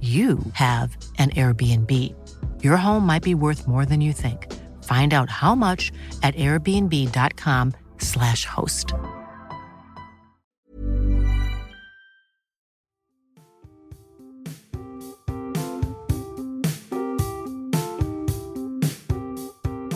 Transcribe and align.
you 0.00 0.38
have 0.52 0.96
an 1.18 1.30
Airbnb. 1.30 2.14
Your 2.62 2.76
home 2.76 3.04
might 3.04 3.24
be 3.24 3.34
worth 3.34 3.66
more 3.66 3.84
than 3.84 4.00
you 4.00 4.12
think. 4.12 4.46
Find 4.84 5.12
out 5.12 5.28
how 5.28 5.56
much 5.56 5.90
at 6.22 6.36
airbnb.com/slash 6.36 8.44
host. 8.44 8.94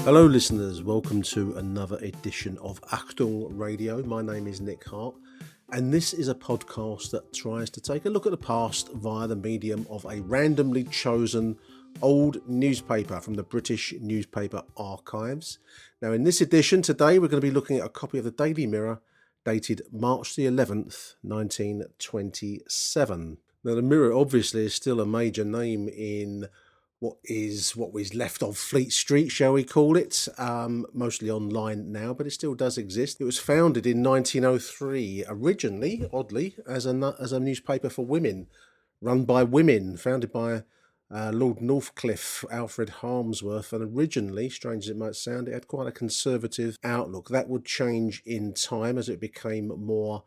Hello, 0.04 0.26
listeners. 0.26 0.82
Welcome 0.82 1.22
to 1.22 1.56
another 1.58 1.96
edition 1.98 2.58
of 2.58 2.80
Achtung 2.90 3.46
Radio. 3.52 4.02
My 4.02 4.20
name 4.20 4.48
is 4.48 4.60
Nick 4.60 4.84
Hart, 4.84 5.14
and 5.72 5.92
this 5.92 6.12
is 6.12 6.28
a 6.28 6.34
podcast 6.34 7.10
that 7.12 7.32
tries 7.32 7.70
to 7.70 7.80
take 7.80 8.04
a 8.04 8.10
look 8.10 8.26
at 8.26 8.32
the 8.32 8.36
past 8.36 8.92
via 8.92 9.26
the 9.26 9.34
medium 9.34 9.86
of 9.88 10.04
a 10.04 10.20
randomly 10.20 10.84
chosen 10.84 11.56
old 12.02 12.46
newspaper 12.46 13.18
from 13.20 13.32
the 13.34 13.42
British 13.42 13.94
newspaper 13.98 14.62
archives. 14.76 15.58
Now, 16.02 16.12
in 16.12 16.24
this 16.24 16.42
edition 16.42 16.82
today, 16.82 17.18
we're 17.18 17.28
going 17.28 17.40
to 17.40 17.46
be 17.46 17.50
looking 17.50 17.78
at 17.78 17.86
a 17.86 17.90
copy 17.90 18.18
of 18.18 18.24
the 18.24 18.30
Daily 18.30 18.66
Mirror 18.66 19.00
dated 19.46 19.80
March 19.90 20.36
the 20.36 20.44
11th, 20.44 21.14
1927. 21.22 23.38
Now, 23.64 23.74
the 23.74 23.80
Mirror 23.80 24.12
obviously 24.12 24.66
is 24.66 24.74
still 24.74 25.00
a 25.00 25.06
major 25.06 25.44
name 25.44 25.88
in 25.88 26.48
what 27.02 27.16
is 27.24 27.74
what 27.74 27.92
was 27.92 28.14
left 28.14 28.44
of 28.44 28.56
Fleet 28.56 28.92
Street, 28.92 29.30
shall 29.30 29.54
we 29.54 29.64
call 29.64 29.96
it? 29.96 30.28
Um, 30.38 30.86
mostly 30.94 31.28
online 31.28 31.90
now, 31.90 32.14
but 32.14 32.28
it 32.28 32.30
still 32.30 32.54
does 32.54 32.78
exist. 32.78 33.20
It 33.20 33.24
was 33.24 33.40
founded 33.40 33.88
in 33.88 34.04
1903, 34.04 35.24
originally, 35.26 36.08
oddly, 36.12 36.54
as 36.64 36.86
a 36.86 37.16
as 37.18 37.32
a 37.32 37.40
newspaper 37.40 37.90
for 37.90 38.06
women, 38.06 38.46
run 39.00 39.24
by 39.24 39.42
women, 39.42 39.96
founded 39.96 40.30
by 40.30 40.62
uh, 41.12 41.32
Lord 41.34 41.58
Northcliffe, 41.58 42.44
Alfred 42.52 42.90
Harmsworth, 43.00 43.72
and 43.72 43.96
originally, 43.96 44.48
strange 44.48 44.84
as 44.84 44.90
it 44.90 44.96
might 44.96 45.16
sound, 45.16 45.48
it 45.48 45.54
had 45.54 45.66
quite 45.66 45.88
a 45.88 45.92
conservative 45.92 46.78
outlook. 46.84 47.30
That 47.30 47.48
would 47.48 47.64
change 47.64 48.22
in 48.24 48.54
time 48.54 48.96
as 48.96 49.08
it 49.08 49.18
became 49.18 49.66
more 49.76 50.22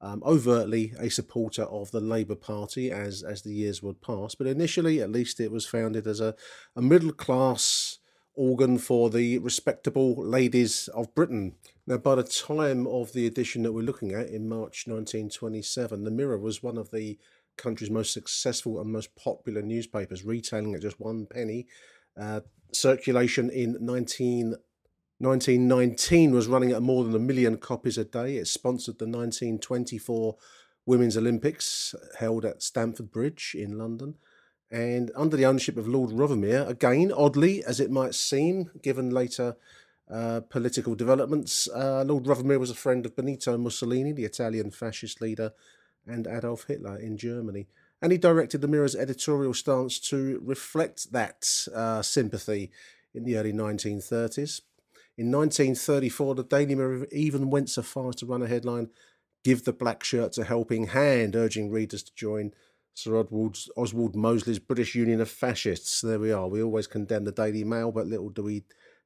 um, 0.00 0.22
overtly 0.24 0.92
a 0.98 1.08
supporter 1.08 1.64
of 1.64 1.90
the 1.90 2.00
Labour 2.00 2.36
Party 2.36 2.90
as 2.90 3.22
as 3.22 3.42
the 3.42 3.52
years 3.52 3.82
would 3.82 4.00
pass. 4.00 4.34
But 4.34 4.46
initially, 4.46 5.00
at 5.00 5.10
least, 5.10 5.40
it 5.40 5.50
was 5.50 5.66
founded 5.66 6.06
as 6.06 6.20
a, 6.20 6.34
a 6.76 6.82
middle 6.82 7.12
class 7.12 7.98
organ 8.34 8.78
for 8.78 9.10
the 9.10 9.38
respectable 9.38 10.14
ladies 10.14 10.86
of 10.88 11.12
Britain. 11.14 11.56
Now, 11.88 11.96
by 11.96 12.14
the 12.14 12.22
time 12.22 12.86
of 12.86 13.12
the 13.12 13.26
edition 13.26 13.64
that 13.64 13.72
we're 13.72 13.82
looking 13.82 14.12
at 14.12 14.28
in 14.28 14.48
March 14.48 14.86
1927, 14.86 16.04
the 16.04 16.10
Mirror 16.10 16.38
was 16.38 16.62
one 16.62 16.78
of 16.78 16.92
the 16.92 17.18
country's 17.56 17.90
most 17.90 18.12
successful 18.12 18.80
and 18.80 18.92
most 18.92 19.16
popular 19.16 19.60
newspapers, 19.60 20.24
retailing 20.24 20.74
at 20.74 20.82
just 20.82 21.00
one 21.00 21.26
penny. 21.26 21.66
Uh, 22.16 22.40
circulation 22.72 23.50
in 23.50 23.76
19 23.80 24.54
1919 25.20 26.32
was 26.32 26.46
running 26.46 26.70
at 26.70 26.82
more 26.82 27.02
than 27.02 27.14
a 27.14 27.18
million 27.18 27.56
copies 27.56 27.98
a 27.98 28.04
day. 28.04 28.36
It 28.36 28.46
sponsored 28.46 28.98
the 28.98 29.06
1924 29.06 30.36
Women's 30.86 31.16
Olympics 31.16 31.94
held 32.18 32.44
at 32.44 32.62
Stamford 32.62 33.10
Bridge 33.10 33.56
in 33.58 33.76
London. 33.76 34.14
And 34.70 35.10
under 35.16 35.36
the 35.36 35.44
ownership 35.44 35.76
of 35.76 35.88
Lord 35.88 36.10
Rothermere, 36.10 36.68
again, 36.68 37.10
oddly 37.10 37.64
as 37.64 37.80
it 37.80 37.90
might 37.90 38.14
seem, 38.14 38.70
given 38.82 39.10
later 39.10 39.56
uh, 40.08 40.40
political 40.48 40.94
developments, 40.94 41.68
uh, 41.74 42.04
Lord 42.06 42.24
Rothermere 42.24 42.60
was 42.60 42.70
a 42.70 42.74
friend 42.74 43.04
of 43.04 43.16
Benito 43.16 43.58
Mussolini, 43.58 44.12
the 44.12 44.24
Italian 44.24 44.70
fascist 44.70 45.20
leader, 45.20 45.52
and 46.06 46.26
Adolf 46.26 46.64
Hitler 46.68 46.96
in 46.96 47.16
Germany. 47.16 47.66
And 48.00 48.12
he 48.12 48.18
directed 48.18 48.60
the 48.60 48.68
Mirror's 48.68 48.94
editorial 48.94 49.52
stance 49.52 49.98
to 50.10 50.40
reflect 50.44 51.12
that 51.12 51.66
uh, 51.74 52.02
sympathy 52.02 52.70
in 53.12 53.24
the 53.24 53.36
early 53.36 53.52
1930s. 53.52 54.60
In 55.18 55.32
1934, 55.32 56.36
the 56.36 56.44
Daily 56.44 56.76
Mirror 56.76 57.08
even 57.10 57.50
went 57.50 57.68
so 57.70 57.82
far 57.82 58.08
as 58.10 58.14
to 58.16 58.26
run 58.26 58.40
a 58.40 58.46
headline, 58.46 58.90
Give 59.42 59.64
the 59.64 59.72
Black 59.72 60.04
Shirts 60.04 60.38
a 60.38 60.44
Helping 60.44 60.86
Hand, 60.86 61.34
urging 61.34 61.72
readers 61.72 62.04
to 62.04 62.14
join 62.14 62.52
Sir 62.94 63.16
Oswald, 63.16 64.14
Mosley's 64.14 64.60
British 64.60 64.94
Union 64.94 65.20
of 65.20 65.28
Fascists. 65.28 66.00
There 66.02 66.20
we 66.20 66.30
are. 66.30 66.46
We 66.46 66.62
always 66.62 66.86
condemn 66.86 67.24
the 67.24 67.32
Daily 67.32 67.64
Mail, 67.64 67.90
but 67.90 68.06
little 68.06 68.28
do 68.28 68.44
we 68.44 68.62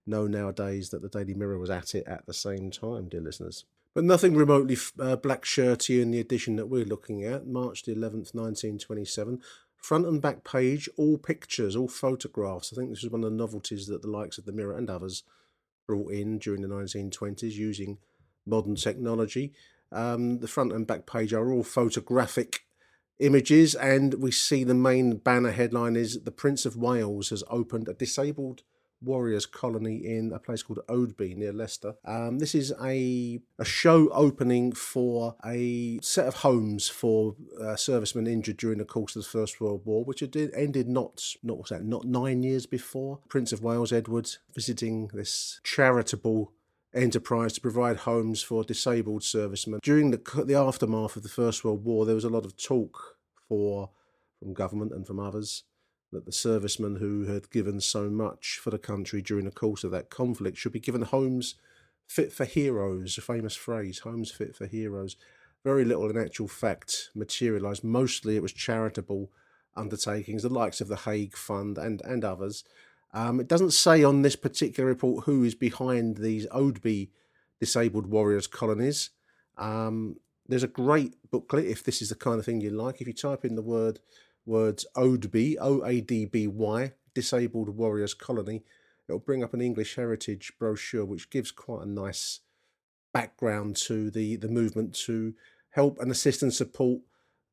know 0.06 0.26
nowadays 0.26 0.90
that 0.90 1.00
the 1.00 1.08
Daily 1.08 1.32
Mirror 1.32 1.58
was 1.58 1.70
at 1.70 1.94
it 1.94 2.06
at 2.06 2.26
the 2.26 2.34
same 2.34 2.70
time, 2.70 3.08
dear 3.08 3.22
listeners. 3.22 3.64
But 3.94 4.04
nothing 4.04 4.36
remotely 4.36 4.76
uh, 5.00 5.16
black 5.16 5.46
shirty 5.46 6.02
in 6.02 6.10
the 6.10 6.20
edition 6.20 6.56
that 6.56 6.66
we're 6.66 6.84
looking 6.84 7.24
at, 7.24 7.46
March 7.46 7.84
the 7.84 7.94
11th, 7.94 8.34
1927. 8.34 9.40
Front 9.78 10.06
and 10.06 10.20
back 10.20 10.44
page, 10.44 10.90
all 10.98 11.16
pictures, 11.16 11.74
all 11.74 11.88
photographs. 11.88 12.70
I 12.70 12.76
think 12.76 12.90
this 12.90 13.02
is 13.02 13.10
one 13.10 13.24
of 13.24 13.30
the 13.30 13.36
novelties 13.36 13.86
that 13.86 14.02
the 14.02 14.10
likes 14.10 14.36
of 14.36 14.44
the 14.44 14.52
Mirror 14.52 14.76
and 14.76 14.90
others 14.90 15.22
brought 15.86 16.12
in 16.12 16.38
during 16.38 16.62
the 16.62 16.68
1920s 16.68 17.52
using 17.52 17.98
modern 18.46 18.76
technology. 18.76 19.52
Um, 19.90 20.38
the 20.38 20.48
front 20.48 20.72
and 20.72 20.86
back 20.86 21.06
page 21.06 21.32
are 21.32 21.52
all 21.52 21.62
photographic 21.62 22.64
images, 23.18 23.74
and 23.74 24.14
we 24.14 24.30
see 24.30 24.64
the 24.64 24.74
main 24.74 25.16
banner 25.18 25.52
headline 25.52 25.96
is 25.96 26.22
The 26.24 26.30
Prince 26.30 26.64
of 26.64 26.76
Wales 26.76 27.30
has 27.30 27.44
opened 27.48 27.88
a 27.88 27.94
disabled 27.94 28.62
warriors 29.02 29.46
colony 29.46 29.96
in 29.96 30.32
a 30.32 30.38
place 30.38 30.62
called 30.62 30.80
Oadby 30.88 31.36
near 31.36 31.52
Leicester. 31.52 31.94
Um, 32.04 32.38
this 32.38 32.54
is 32.54 32.72
a 32.82 33.40
a 33.58 33.64
show 33.64 34.08
opening 34.10 34.72
for 34.72 35.36
a 35.44 35.98
set 36.02 36.26
of 36.26 36.36
homes 36.36 36.88
for 36.88 37.34
uh, 37.60 37.76
servicemen 37.76 38.26
injured 38.26 38.56
during 38.56 38.78
the 38.78 38.84
course 38.84 39.16
of 39.16 39.22
the 39.22 39.28
First 39.28 39.60
World 39.60 39.82
War, 39.84 40.04
which 40.04 40.20
had 40.20 40.36
ended 40.54 40.88
not 40.88 41.34
not 41.42 41.58
what's 41.58 41.70
that 41.70 41.84
not 41.84 42.04
nine 42.04 42.42
years 42.42 42.66
before. 42.66 43.18
Prince 43.28 43.52
of 43.52 43.62
Wales 43.62 43.92
Edward 43.92 44.30
visiting 44.54 45.10
this 45.12 45.60
charitable 45.64 46.52
enterprise 46.94 47.54
to 47.54 47.60
provide 47.60 47.98
homes 47.98 48.42
for 48.42 48.64
disabled 48.64 49.24
servicemen. 49.24 49.80
During 49.82 50.10
the 50.10 50.44
the 50.44 50.54
aftermath 50.54 51.16
of 51.16 51.22
the 51.22 51.28
First 51.28 51.64
World 51.64 51.84
War, 51.84 52.06
there 52.06 52.14
was 52.14 52.24
a 52.24 52.30
lot 52.30 52.44
of 52.44 52.56
talk 52.56 53.16
for 53.48 53.90
from 54.38 54.54
government 54.54 54.92
and 54.92 55.06
from 55.06 55.20
others 55.20 55.62
that 56.12 56.26
the 56.26 56.32
servicemen 56.32 56.96
who 56.96 57.24
had 57.24 57.50
given 57.50 57.80
so 57.80 58.08
much 58.10 58.58
for 58.62 58.70
the 58.70 58.78
country 58.78 59.22
during 59.22 59.44
the 59.44 59.50
course 59.50 59.82
of 59.82 59.90
that 59.90 60.10
conflict 60.10 60.58
should 60.58 60.72
be 60.72 60.80
given 60.80 61.02
homes 61.02 61.54
fit 62.06 62.32
for 62.32 62.44
heroes, 62.44 63.16
a 63.16 63.22
famous 63.22 63.56
phrase, 63.56 64.00
homes 64.00 64.30
fit 64.30 64.54
for 64.54 64.66
heroes. 64.66 65.16
Very 65.64 65.84
little 65.84 66.10
in 66.10 66.18
actual 66.18 66.48
fact 66.48 67.10
materialised. 67.14 67.82
Mostly 67.82 68.36
it 68.36 68.42
was 68.42 68.52
charitable 68.52 69.30
undertakings, 69.74 70.42
the 70.42 70.50
likes 70.50 70.80
of 70.80 70.88
the 70.88 70.96
Haig 70.96 71.36
Fund 71.36 71.78
and, 71.78 72.02
and 72.02 72.24
others. 72.24 72.64
Um, 73.14 73.40
it 73.40 73.48
doesn't 73.48 73.72
say 73.72 74.04
on 74.04 74.22
this 74.22 74.36
particular 74.36 74.88
report 74.88 75.24
who 75.24 75.44
is 75.44 75.54
behind 75.54 76.18
these 76.18 76.46
Oadby 76.48 77.08
disabled 77.60 78.06
warriors 78.06 78.46
colonies. 78.46 79.10
Um, 79.56 80.16
there's 80.48 80.62
a 80.62 80.68
great 80.68 81.14
booklet 81.30 81.66
if 81.66 81.84
this 81.84 82.02
is 82.02 82.08
the 82.08 82.14
kind 82.14 82.38
of 82.38 82.44
thing 82.44 82.60
you 82.60 82.70
like. 82.70 83.00
If 83.00 83.06
you 83.06 83.12
type 83.12 83.44
in 83.44 83.54
the 83.54 83.62
word 83.62 84.00
words 84.46 84.86
Oadby, 84.96 85.56
O 85.60 85.84
A 85.84 86.00
D 86.00 86.24
B 86.24 86.46
Y, 86.46 86.92
Disabled 87.14 87.70
Warriors 87.70 88.14
Colony, 88.14 88.62
it'll 89.08 89.18
bring 89.18 89.42
up 89.42 89.54
an 89.54 89.60
English 89.60 89.96
heritage 89.96 90.52
brochure 90.58 91.04
which 91.04 91.30
gives 91.30 91.50
quite 91.50 91.82
a 91.82 91.88
nice 91.88 92.40
background 93.12 93.76
to 93.76 94.10
the, 94.10 94.36
the 94.36 94.48
movement 94.48 94.94
to 94.94 95.34
help 95.70 95.98
and 96.00 96.10
assist 96.10 96.42
and 96.42 96.52
support 96.52 97.00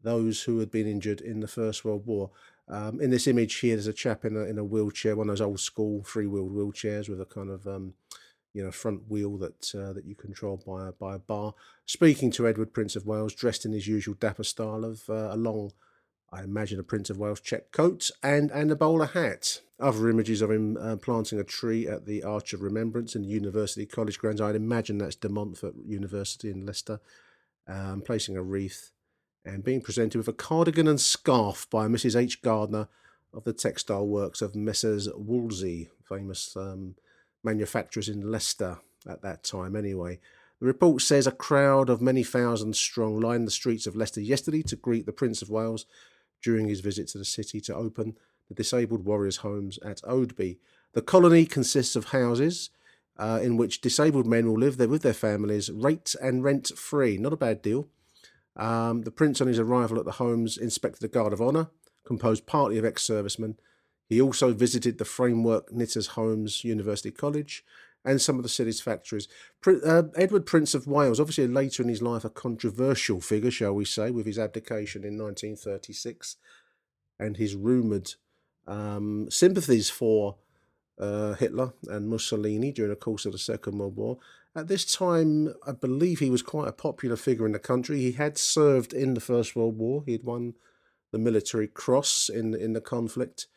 those 0.01 0.43
who 0.43 0.59
had 0.59 0.71
been 0.71 0.87
injured 0.87 1.21
in 1.21 1.41
the 1.41 1.47
First 1.47 1.83
World 1.83 2.05
War. 2.05 2.31
Um, 2.69 3.01
in 3.01 3.09
this 3.09 3.27
image 3.27 3.55
here, 3.55 3.75
there's 3.75 3.87
a 3.87 3.93
chap 3.93 4.23
in 4.25 4.37
a, 4.37 4.41
in 4.41 4.57
a 4.57 4.63
wheelchair, 4.63 5.15
one 5.15 5.29
of 5.29 5.33
those 5.33 5.41
old 5.41 5.59
school 5.59 6.03
three 6.03 6.27
wheeled 6.27 6.53
wheelchairs 6.53 7.09
with 7.09 7.19
a 7.19 7.25
kind 7.25 7.49
of 7.49 7.67
um, 7.67 7.93
you 8.53 8.63
know 8.63 8.71
front 8.71 9.09
wheel 9.09 9.37
that 9.37 9.73
uh, 9.75 9.93
that 9.93 10.05
you 10.05 10.15
control 10.15 10.61
by 10.65 10.87
a, 10.87 10.91
by 10.91 11.15
a 11.15 11.19
bar. 11.19 11.53
Speaking 11.85 12.31
to 12.31 12.47
Edward, 12.47 12.73
Prince 12.73 12.95
of 12.95 13.05
Wales, 13.05 13.33
dressed 13.33 13.65
in 13.65 13.71
his 13.71 13.87
usual 13.87 14.15
dapper 14.19 14.43
style 14.43 14.85
of 14.85 15.09
uh, 15.09 15.29
a 15.31 15.37
long, 15.37 15.71
I 16.31 16.43
imagine, 16.43 16.79
a 16.79 16.83
Prince 16.83 17.09
of 17.09 17.17
Wales 17.17 17.39
check 17.39 17.71
coat 17.71 18.11
and 18.21 18.51
and 18.51 18.71
a 18.71 18.75
bowler 18.75 19.07
hat. 19.07 19.61
Other 19.79 20.09
images 20.09 20.41
of 20.41 20.51
him 20.51 20.77
uh, 20.77 20.97
planting 20.97 21.39
a 21.39 21.43
tree 21.43 21.87
at 21.87 22.05
the 22.05 22.23
Arch 22.23 22.53
of 22.53 22.61
Remembrance 22.61 23.15
in 23.15 23.23
University 23.23 23.85
College 23.85 24.19
grounds. 24.19 24.41
I'd 24.41 24.55
imagine 24.55 24.97
that's 24.97 25.15
De 25.15 25.29
Montfort 25.29 25.75
University 25.85 26.51
in 26.51 26.65
Leicester. 26.65 26.99
Um, 27.67 28.01
placing 28.01 28.35
a 28.35 28.41
wreath 28.41 28.91
and 29.45 29.63
being 29.63 29.81
presented 29.81 30.17
with 30.17 30.27
a 30.27 30.33
cardigan 30.33 30.87
and 30.87 30.99
scarf 30.99 31.69
by 31.69 31.87
Mrs. 31.87 32.19
H. 32.19 32.41
Gardner 32.41 32.87
of 33.33 33.43
the 33.43 33.53
textile 33.53 34.07
works 34.07 34.41
of 34.41 34.55
Messrs. 34.55 35.07
Wolsey, 35.15 35.89
famous 36.07 36.55
um, 36.57 36.95
manufacturers 37.43 38.09
in 38.09 38.31
Leicester 38.31 38.79
at 39.07 39.21
that 39.21 39.43
time, 39.43 39.75
anyway. 39.75 40.19
The 40.59 40.65
report 40.65 41.01
says 41.01 41.25
a 41.25 41.31
crowd 41.31 41.89
of 41.89 42.01
many 42.01 42.23
thousands 42.23 42.77
strong 42.79 43.19
lined 43.19 43.47
the 43.47 43.51
streets 43.51 43.87
of 43.87 43.95
Leicester 43.95 44.21
yesterday 44.21 44.61
to 44.63 44.75
greet 44.75 45.05
the 45.05 45.13
Prince 45.13 45.41
of 45.41 45.49
Wales 45.49 45.85
during 46.41 46.67
his 46.67 46.79
visit 46.79 47.07
to 47.09 47.17
the 47.17 47.25
city 47.25 47.59
to 47.61 47.75
open 47.75 48.17
the 48.47 48.53
disabled 48.53 49.05
warriors' 49.05 49.37
homes 49.37 49.79
at 49.85 50.01
Oadby. 50.03 50.57
The 50.93 51.01
colony 51.01 51.45
consists 51.45 51.95
of 51.95 52.05
houses 52.05 52.71
uh, 53.17 53.39
in 53.41 53.57
which 53.57 53.81
disabled 53.81 54.25
men 54.25 54.47
will 54.47 54.57
live 54.57 54.77
there 54.77 54.87
with 54.87 55.01
their 55.01 55.13
families, 55.13 55.69
rate 55.69 56.15
and 56.21 56.43
rent 56.43 56.69
free. 56.69 57.17
Not 57.17 57.33
a 57.33 57.37
bad 57.37 57.61
deal. 57.61 57.87
Um, 58.55 59.03
the 59.03 59.11
prince, 59.11 59.41
on 59.41 59.47
his 59.47 59.59
arrival 59.59 59.99
at 59.99 60.05
the 60.05 60.13
homes, 60.13 60.57
inspected 60.57 61.03
a 61.03 61.07
guard 61.07 61.33
of 61.33 61.41
honour, 61.41 61.69
composed 62.05 62.45
partly 62.45 62.77
of 62.77 62.85
ex 62.85 63.03
servicemen. 63.03 63.57
He 64.07 64.19
also 64.19 64.53
visited 64.53 64.97
the 64.97 65.05
Framework 65.05 65.71
Knitters 65.71 66.07
Homes 66.07 66.63
University 66.63 67.11
College 67.11 67.63
and 68.05 68.21
some 68.21 68.37
of 68.37 68.43
the 68.43 68.49
city's 68.49 68.81
factories. 68.81 69.27
Uh, 69.65 70.03
Edward, 70.15 70.45
Prince 70.45 70.73
of 70.73 70.87
Wales, 70.87 71.19
obviously 71.19 71.47
later 71.47 71.83
in 71.83 71.89
his 71.89 72.01
life 72.01 72.23
a 72.23 72.29
controversial 72.29 73.19
figure, 73.19 73.51
shall 73.51 73.73
we 73.73 73.85
say, 73.85 74.09
with 74.11 74.25
his 74.25 74.39
abdication 74.39 75.03
in 75.03 75.17
1936 75.17 76.37
and 77.19 77.37
his 77.37 77.55
rumoured 77.55 78.13
um, 78.67 79.29
sympathies 79.29 79.89
for 79.89 80.37
uh, 80.99 81.33
Hitler 81.33 81.73
and 81.87 82.09
Mussolini 82.09 82.71
during 82.71 82.89
the 82.89 82.95
course 82.95 83.25
of 83.25 83.31
the 83.31 83.37
Second 83.37 83.77
World 83.77 83.95
War. 83.95 84.17
At 84.55 84.67
this 84.67 84.85
time, 84.85 85.53
I 85.65 85.71
believe 85.71 86.19
he 86.19 86.29
was 86.29 86.41
quite 86.41 86.67
a 86.67 86.73
popular 86.73 87.15
figure 87.15 87.45
in 87.45 87.51
the 87.51 87.59
country. 87.59 87.99
He 87.99 88.13
had 88.13 88.37
served 88.37 88.93
in 88.93 89.13
the 89.13 89.21
First 89.21 89.55
World 89.55 89.77
War. 89.77 90.03
He 90.05 90.13
had 90.13 90.23
won 90.23 90.55
the 91.11 91.19
Military 91.19 91.67
Cross 91.67 92.29
in 92.29 92.55
in 92.55 92.73
the 92.73 92.81
conflict, 92.81 93.47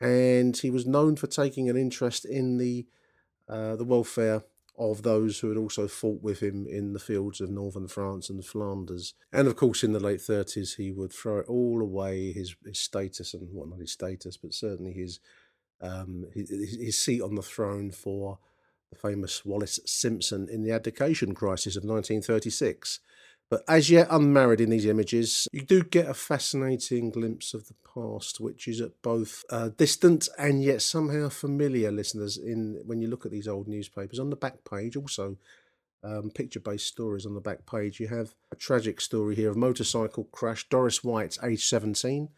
and 0.00 0.56
he 0.56 0.70
was 0.70 0.86
known 0.86 1.16
for 1.16 1.26
taking 1.26 1.68
an 1.68 1.76
interest 1.76 2.24
in 2.24 2.58
the 2.58 2.86
the 3.48 3.84
welfare 3.84 4.42
of 4.78 5.02
those 5.02 5.38
who 5.40 5.48
had 5.48 5.56
also 5.56 5.88
fought 5.88 6.22
with 6.22 6.40
him 6.40 6.66
in 6.66 6.92
the 6.92 6.98
fields 6.98 7.40
of 7.40 7.50
northern 7.50 7.88
France 7.88 8.28
and 8.28 8.44
Flanders. 8.44 9.14
And 9.32 9.48
of 9.48 9.56
course, 9.56 9.82
in 9.82 9.92
the 9.92 10.00
late 10.00 10.20
30s, 10.20 10.76
he 10.76 10.92
would 10.92 11.12
throw 11.12 11.38
it 11.38 11.46
all 11.48 11.80
away 11.80 12.32
his, 12.32 12.56
his 12.64 12.78
status 12.78 13.32
and 13.32 13.48
well, 13.52 13.66
not 13.66 13.80
his 13.80 13.92
status, 13.92 14.36
but 14.36 14.52
certainly 14.52 14.92
his, 14.92 15.20
um, 15.80 16.26
his, 16.34 16.50
his 16.50 16.98
seat 16.98 17.22
on 17.22 17.34
the 17.34 17.42
throne 17.42 17.90
for 17.90 18.38
the 18.90 18.96
famous 18.96 19.44
Wallis 19.44 19.80
Simpson 19.86 20.48
in 20.50 20.62
the 20.62 20.72
abdication 20.72 21.34
crisis 21.34 21.76
of 21.76 21.84
1936. 21.84 23.00
But 23.48 23.62
as 23.68 23.90
yet 23.90 24.08
unmarried 24.10 24.60
in 24.60 24.70
these 24.70 24.86
images, 24.86 25.46
you 25.52 25.62
do 25.62 25.84
get 25.84 26.08
a 26.08 26.14
fascinating 26.14 27.10
glimpse 27.10 27.54
of 27.54 27.68
the 27.68 27.74
past, 27.94 28.40
which 28.40 28.66
is 28.66 28.80
at 28.80 29.00
both 29.02 29.44
uh, 29.50 29.70
distant 29.76 30.28
and 30.36 30.64
yet 30.64 30.82
somehow 30.82 31.28
familiar, 31.28 31.92
listeners. 31.92 32.36
In 32.36 32.82
when 32.84 33.00
you 33.00 33.06
look 33.06 33.24
at 33.24 33.30
these 33.30 33.46
old 33.46 33.68
newspapers, 33.68 34.18
on 34.18 34.30
the 34.30 34.36
back 34.36 34.64
page, 34.68 34.96
also 34.96 35.36
um, 36.02 36.30
picture-based 36.30 36.86
stories 36.86 37.26
on 37.26 37.34
the 37.34 37.40
back 37.40 37.66
page. 37.66 38.00
You 38.00 38.08
have 38.08 38.34
a 38.52 38.56
tragic 38.56 39.00
story 39.00 39.34
here 39.34 39.50
of 39.50 39.56
motorcycle 39.56 40.24
crash. 40.24 40.68
Doris 40.68 41.02
White, 41.02 41.38
age 41.42 41.66
17, 41.66 42.28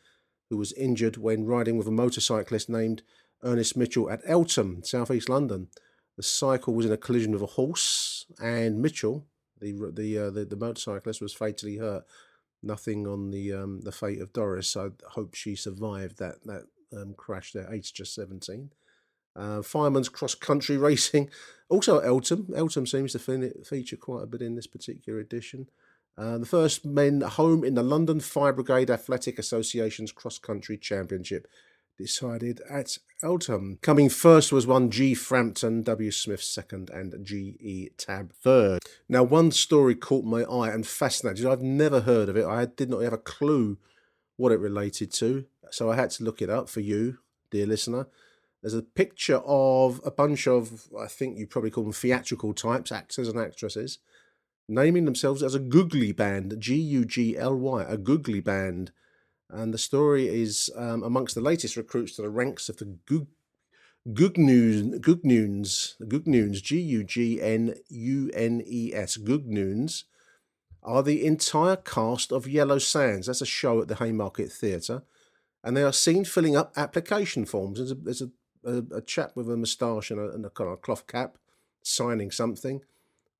who 0.50 0.56
was 0.56 0.72
injured 0.72 1.16
when 1.16 1.46
riding 1.46 1.76
with 1.76 1.87
a 1.87 1.93
motorcyclist 1.93 2.69
named 2.69 3.02
Ernest 3.43 3.76
Mitchell 3.76 4.10
at 4.10 4.22
Eltham, 4.26 4.82
southeast 4.82 5.28
London. 5.28 5.69
The 6.16 6.22
cycle 6.22 6.75
was 6.75 6.87
in 6.87 6.93
a 6.93 6.96
collision 6.96 7.32
with 7.32 7.43
a 7.43 7.46
horse, 7.46 8.26
and 8.43 8.82
Mitchell, 8.82 9.26
the 9.60 9.93
the 9.93 10.19
uh, 10.19 10.31
the, 10.31 10.44
the, 10.44 10.56
motorcyclist, 10.56 11.20
was 11.20 11.32
fatally 11.32 11.76
hurt. 11.76 12.05
Nothing 12.62 13.06
on 13.06 13.31
the 13.31 13.52
um, 13.52 13.81
the 13.82 13.93
fate 13.93 14.20
of 14.20 14.32
Doris. 14.32 14.76
I 14.76 14.88
hope 15.10 15.34
she 15.34 15.55
survived 15.55 16.19
that 16.19 16.44
that 16.44 16.64
um, 16.96 17.14
crash. 17.16 17.52
There, 17.52 17.72
age 17.72 17.93
just 17.93 18.14
seventeen. 18.14 18.70
Uh, 19.37 19.62
fireman's 19.62 20.08
cross 20.08 20.34
country 20.34 20.76
racing, 20.88 21.31
also 21.69 22.00
Eltham. 22.00 22.52
Eltham 22.56 22.87
seems 22.87 23.12
to 23.12 23.52
feature 23.64 23.96
quite 23.96 24.25
a 24.25 24.26
bit 24.26 24.43
in 24.43 24.56
this 24.56 24.66
particular 24.66 25.20
edition. 25.20 25.69
Uh, 26.16 26.38
the 26.38 26.46
first 26.46 26.84
men 26.84 27.20
home 27.20 27.62
in 27.62 27.75
the 27.75 27.82
London 27.82 28.19
Fire 28.19 28.52
Brigade 28.52 28.90
Athletic 28.90 29.38
Association's 29.38 30.10
cross 30.10 30.37
country 30.37 30.76
championship 30.76 31.46
decided 31.98 32.62
at 32.70 32.96
Eltham. 33.22 33.78
Coming 33.82 34.08
first 34.08 34.52
was 34.52 34.66
one 34.66 34.88
G. 34.90 35.12
Frampton, 35.14 35.82
W. 35.82 36.10
Smith 36.10 36.42
second, 36.42 36.88
and 36.88 37.26
G. 37.26 37.56
E. 37.60 37.88
Tab 37.98 38.32
third. 38.32 38.80
Now, 39.08 39.24
one 39.24 39.50
story 39.50 39.94
caught 39.96 40.24
my 40.24 40.44
eye 40.44 40.70
and 40.70 40.86
fascinated. 40.86 41.44
I've 41.44 41.60
never 41.60 42.00
heard 42.00 42.28
of 42.28 42.36
it. 42.36 42.46
I 42.46 42.64
did 42.66 42.88
not 42.88 43.02
have 43.02 43.12
a 43.12 43.18
clue 43.18 43.76
what 44.36 44.52
it 44.52 44.60
related 44.60 45.12
to, 45.14 45.46
so 45.70 45.90
I 45.90 45.96
had 45.96 46.10
to 46.12 46.24
look 46.24 46.40
it 46.40 46.48
up 46.48 46.68
for 46.68 46.80
you, 46.80 47.18
dear 47.50 47.66
listener. 47.66 48.06
There's 48.62 48.74
a 48.74 48.82
picture 48.82 49.40
of 49.44 50.00
a 50.04 50.10
bunch 50.10 50.46
of, 50.46 50.88
I 50.98 51.06
think 51.06 51.38
you 51.38 51.46
probably 51.46 51.70
call 51.70 51.84
them 51.84 51.92
theatrical 51.92 52.54
types, 52.54 52.92
actors 52.92 53.28
and 53.28 53.38
actresses, 53.38 53.98
naming 54.68 55.04
themselves 55.04 55.42
as 55.42 55.54
a 55.54 55.60
googly 55.60 56.12
band, 56.12 56.56
G 56.58 56.76
U 56.76 57.04
G 57.04 57.36
L 57.36 57.56
Y, 57.56 57.84
a 57.88 57.96
googly 57.96 58.40
band 58.40 58.92
and 59.50 59.72
the 59.72 59.78
story 59.78 60.28
is 60.28 60.70
um, 60.76 61.02
amongst 61.02 61.34
the 61.34 61.40
latest 61.40 61.76
recruits 61.76 62.16
to 62.16 62.22
the 62.22 62.30
ranks 62.30 62.68
of 62.68 62.76
the 62.76 62.96
Gug- 63.06 63.28
Gugnunes, 64.08 65.00
Gugnunes, 65.00 65.94
Gugnunes, 66.00 66.62
G 66.62 66.80
U 66.80 67.04
G 67.04 67.40
N 67.40 67.74
U 67.88 68.30
N 68.34 68.62
E 68.64 68.92
S, 68.94 69.18
are 70.82 71.02
the 71.02 71.26
entire 71.26 71.76
cast 71.76 72.32
of 72.32 72.48
Yellow 72.48 72.78
Sands. 72.78 73.26
That's 73.26 73.42
a 73.42 73.46
show 73.46 73.82
at 73.82 73.88
the 73.88 73.96
Haymarket 73.96 74.50
Theatre, 74.52 75.02
and 75.62 75.76
they 75.76 75.82
are 75.82 75.92
seen 75.92 76.24
filling 76.24 76.56
up 76.56 76.72
application 76.76 77.44
forms. 77.44 77.78
There's 77.78 77.90
a, 77.90 77.94
there's 77.96 78.22
a, 78.22 78.31
a, 78.64 78.96
a 78.96 79.00
chap 79.02 79.32
with 79.34 79.50
a 79.50 79.56
moustache 79.56 80.10
and 80.10 80.20
a, 80.20 80.31
and 80.31 80.46
a 80.46 80.50
kind 80.50 80.70
of 80.70 80.81
cloth 80.81 81.06
cap 81.06 81.36
signing 81.82 82.31
something 82.31 82.82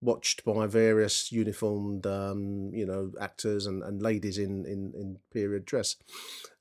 watched 0.01 0.45
by 0.45 0.67
various 0.67 1.33
uniformed, 1.33 2.07
um, 2.07 2.71
you 2.73 2.87
know, 2.87 3.13
actors 3.21 3.67
and, 3.67 3.83
and 3.83 4.01
ladies 4.03 4.39
in, 4.39 4.65
in, 4.65 4.93
in 4.95 5.19
period 5.33 5.65
dress. 5.65 5.97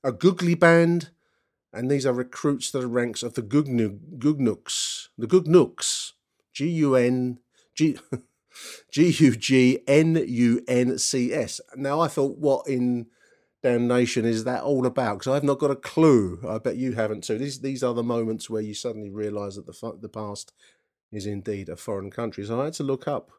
A 0.04 0.12
googly 0.12 0.56
band, 0.56 1.12
and 1.74 1.92
these 1.92 2.06
are 2.06 2.14
recruits 2.14 2.72
to 2.72 2.80
the 2.80 2.88
ranks 2.88 3.24
of 3.24 3.36
the 3.36 3.42
Gugnu, 3.42 4.00
Gugnooks, 4.18 5.10
the 5.18 5.28
Gugnooks, 5.28 6.14
G 6.54 6.68
U 6.70 6.96
N 6.96 7.40
G. 7.76 7.98
G 8.92 9.16
U 9.20 9.36
G 9.36 9.80
N 9.88 10.24
U 10.28 10.64
N 10.68 10.98
C 10.98 11.34
S. 11.34 11.62
Now 11.76 12.00
I 12.00 12.08
thought, 12.08 12.38
what 12.38 12.68
in 12.68 13.08
damnation 13.64 14.26
is 14.26 14.44
that 14.46 14.64
all 14.64 14.86
about? 14.86 15.20
Because 15.20 15.34
I've 15.34 15.44
not 15.44 15.60
got 15.60 15.72
a 15.72 15.76
clue. 15.76 16.40
I 16.48 16.58
bet 16.58 16.78
you 16.78 16.94
haven't 16.94 17.24
too. 17.24 17.38
These 17.38 17.62
these 17.62 17.84
are 17.84 17.94
the 17.94 18.04
moments 18.04 18.50
where 18.50 18.62
you 18.62 18.74
suddenly 18.74 19.10
realise 19.10 19.56
that 19.56 19.66
the 19.66 19.98
the 20.02 20.10
past 20.10 20.54
is 21.12 21.26
indeed 21.26 21.70
a 21.70 21.76
foreign 21.76 22.12
country. 22.12 22.46
So 22.46 22.62
I 22.62 22.66
had 22.66 22.74
to 22.74 22.84
look 22.84 23.08
up 23.08 23.32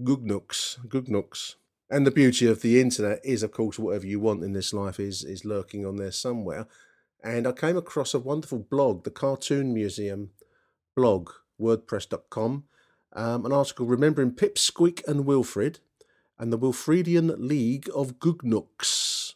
Gugnooks, 0.00 0.78
Gugnooks. 0.86 1.56
And 1.90 2.06
the 2.06 2.10
beauty 2.10 2.46
of 2.46 2.60
the 2.60 2.80
internet 2.80 3.20
is, 3.24 3.42
of 3.42 3.52
course, 3.52 3.78
whatever 3.78 4.06
you 4.06 4.20
want 4.20 4.44
in 4.44 4.52
this 4.52 4.72
life 4.72 5.00
is 5.00 5.24
is 5.24 5.44
lurking 5.44 5.86
on 5.86 5.96
there 5.96 6.12
somewhere. 6.12 6.66
And 7.22 7.46
I 7.46 7.52
came 7.52 7.76
across 7.76 8.14
a 8.14 8.18
wonderful 8.18 8.58
blog, 8.58 9.04
the 9.04 9.10
Cartoon 9.10 9.72
Museum 9.72 10.30
blog, 10.94 11.30
wordpress.com, 11.60 12.64
um, 13.12 13.46
an 13.46 13.52
article 13.52 13.86
remembering 13.86 14.32
Pip, 14.32 14.58
Squeak, 14.58 15.02
and 15.08 15.24
Wilfred, 15.24 15.80
and 16.38 16.52
the 16.52 16.58
Wilfredian 16.58 17.34
League 17.38 17.88
of 17.94 18.18
Gugnooks. 18.18 19.34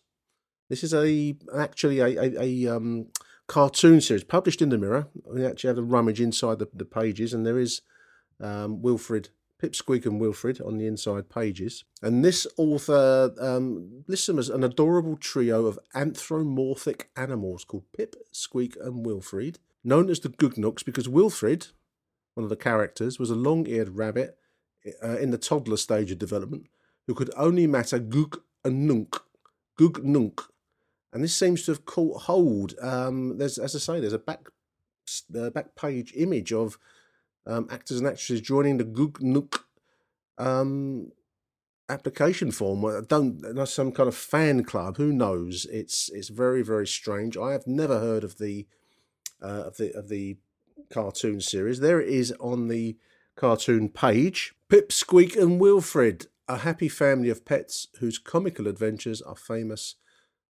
This 0.69 0.85
is 0.85 0.95
a 0.95 1.37
actually 1.57 1.99
a, 1.99 2.07
a, 2.07 2.67
a 2.67 2.77
um, 2.77 3.09
cartoon 3.53 4.01
series 4.01 4.25
published 4.25 4.63
in 4.63 4.71
the 4.71 4.79
Mirror. 4.79 5.09
We 5.27 5.45
actually 5.45 5.69
had 5.69 5.77
a 5.77 5.83
rummage 5.83 6.23
inside 6.23 6.59
the, 6.59 6.69
the 6.73 6.87
pages, 6.87 7.35
and 7.35 7.45
there 7.45 7.59
is 7.59 7.83
um, 8.41 8.81
Wilfred, 8.81 9.29
Pipsqueak, 9.63 10.07
and 10.07 10.19
Wilfred 10.19 10.59
on 10.63 10.79
the 10.79 10.87
inside 10.87 11.29
pages. 11.29 11.85
And 12.01 12.25
this 12.25 12.47
author 12.57 13.31
um, 13.39 14.05
lists 14.09 14.27
them 14.27 14.39
as 14.39 14.49
an 14.49 14.65
adorable 14.65 15.19
trio 15.19 15.67
of 15.67 15.79
anthropomorphic 15.95 17.11
animals 17.15 17.67
called 17.67 17.85
Pip, 17.95 18.17
Squeak, 18.31 18.75
and 18.81 19.05
Wilfred, 19.05 19.59
known 19.85 20.09
as 20.09 20.21
the 20.21 20.31
Gugnooks 20.31 20.83
because 20.83 21.07
Wilfred, 21.07 21.67
one 22.33 22.45
of 22.45 22.51
the 22.51 22.57
characters, 22.57 23.19
was 23.19 23.29
a 23.29 23.35
long 23.35 23.67
eared 23.67 23.99
rabbit 23.99 24.39
uh, 25.05 25.19
in 25.19 25.31
the 25.31 25.37
toddler 25.37 25.77
stage 25.77 26.11
of 26.11 26.19
development 26.19 26.69
who 27.07 27.15
could 27.15 27.31
only 27.37 27.67
matter 27.67 27.99
goog 27.99 28.41
and 28.65 28.89
nunk 28.89 29.21
Gugnunk. 29.79 30.41
And 31.13 31.23
this 31.23 31.37
seems 31.37 31.65
to 31.65 31.73
have 31.73 31.85
caught 31.85 32.23
hold. 32.23 32.75
Um, 32.81 33.39
there's, 33.39 33.59
as 33.59 33.77
I 33.77 33.79
say, 33.79 34.01
there's 34.01 34.13
a 34.13 34.19
back, 34.19 34.49
uh, 35.39 35.51
back 35.51 35.75
page 35.75 36.13
image 36.17 36.53
of 36.53 36.79
um, 37.47 37.69
actors 37.71 37.99
and 37.99 38.07
actresses 38.07 38.41
joining 38.41 38.79
the 38.79 38.85
Gugnunk 38.85 39.59
um, 40.39 41.13
application 41.89 42.51
form. 42.51 43.05
Don't 43.07 43.69
some 43.69 43.93
kind 43.93 44.09
of 44.09 44.15
fan 44.15 44.65
club. 44.65 44.97
Who 44.97 45.13
knows? 45.13 45.67
It's 45.71 46.09
it's 46.11 46.29
very 46.29 46.63
very 46.63 46.87
strange. 46.87 47.37
I 47.37 47.53
have 47.53 47.67
never 47.67 48.01
heard 48.01 48.25
of 48.25 48.39
the 48.39 48.67
uh, 49.43 49.65
of 49.67 49.77
the 49.77 49.93
of 49.93 50.09
the 50.09 50.39
cartoon 50.91 51.41
series. 51.41 51.81
There 51.81 52.01
it 52.01 52.09
is 52.09 52.33
on 52.41 52.69
the 52.69 52.97
cartoon 53.37 53.89
page. 53.89 54.55
Pip, 54.69 54.93
Squeak, 54.93 55.37
and 55.37 55.61
Wilfred, 55.61 56.27
a 56.49 56.59
happy 56.59 56.89
family 56.89 57.29
of 57.29 57.45
pets 57.45 57.89
whose 58.01 58.19
comical 58.19 58.67
adventures 58.67 59.21
are 59.23 59.37
famous 59.37 59.97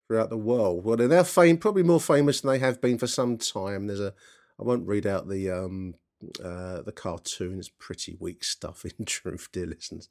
throughout 0.07 0.29
the 0.29 0.37
world. 0.37 0.83
Well, 0.83 0.97
they're 0.97 1.07
now 1.07 1.23
fame, 1.23 1.57
probably 1.57 1.83
more 1.83 1.99
famous 1.99 2.41
than 2.41 2.51
they 2.51 2.59
have 2.59 2.81
been 2.81 2.97
for 2.97 3.07
some 3.07 3.37
time. 3.37 3.87
There's 3.87 3.99
a, 3.99 4.13
I 4.59 4.63
won't 4.63 4.87
read 4.87 5.05
out 5.05 5.29
the 5.29 5.49
um, 5.49 5.95
uh, 6.43 6.81
the 6.81 6.91
cartoon. 6.91 7.59
It's 7.59 7.69
pretty 7.69 8.15
weak 8.19 8.43
stuff, 8.43 8.85
in 8.99 9.05
truth, 9.05 9.49
dear 9.51 9.65
listeners. 9.65 10.09